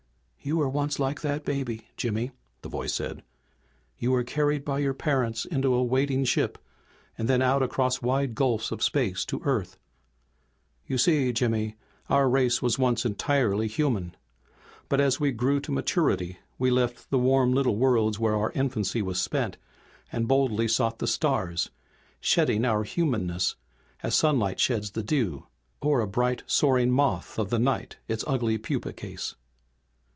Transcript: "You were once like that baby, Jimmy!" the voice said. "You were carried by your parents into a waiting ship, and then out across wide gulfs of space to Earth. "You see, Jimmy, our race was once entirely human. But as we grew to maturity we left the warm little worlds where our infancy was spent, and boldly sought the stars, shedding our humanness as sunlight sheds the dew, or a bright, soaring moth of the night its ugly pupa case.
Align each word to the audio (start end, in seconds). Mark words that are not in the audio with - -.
"You 0.43 0.57
were 0.57 0.69
once 0.69 0.97
like 0.97 1.21
that 1.21 1.45
baby, 1.45 1.89
Jimmy!" 1.97 2.31
the 2.63 2.67
voice 2.69 2.95
said. 2.95 3.21
"You 3.99 4.09
were 4.09 4.23
carried 4.23 4.65
by 4.65 4.79
your 4.79 4.95
parents 4.95 5.45
into 5.45 5.71
a 5.75 5.83
waiting 5.83 6.25
ship, 6.25 6.57
and 7.15 7.27
then 7.27 7.43
out 7.43 7.61
across 7.61 8.01
wide 8.01 8.33
gulfs 8.33 8.71
of 8.71 8.81
space 8.81 9.23
to 9.25 9.39
Earth. 9.43 9.77
"You 10.87 10.97
see, 10.97 11.31
Jimmy, 11.31 11.75
our 12.09 12.27
race 12.27 12.59
was 12.59 12.79
once 12.79 13.05
entirely 13.05 13.67
human. 13.67 14.17
But 14.89 14.99
as 14.99 15.19
we 15.19 15.31
grew 15.31 15.59
to 15.59 15.71
maturity 15.71 16.39
we 16.57 16.71
left 16.71 17.11
the 17.11 17.19
warm 17.19 17.53
little 17.53 17.75
worlds 17.75 18.17
where 18.17 18.35
our 18.35 18.51
infancy 18.53 19.03
was 19.03 19.21
spent, 19.21 19.57
and 20.11 20.27
boldly 20.27 20.67
sought 20.67 20.97
the 20.97 21.05
stars, 21.05 21.69
shedding 22.19 22.65
our 22.65 22.81
humanness 22.83 23.57
as 24.01 24.15
sunlight 24.15 24.59
sheds 24.59 24.93
the 24.93 25.03
dew, 25.03 25.45
or 25.83 26.01
a 26.01 26.07
bright, 26.07 26.41
soaring 26.47 26.89
moth 26.89 27.37
of 27.37 27.51
the 27.51 27.59
night 27.59 27.97
its 28.07 28.23
ugly 28.25 28.57
pupa 28.57 28.91
case. 28.91 29.35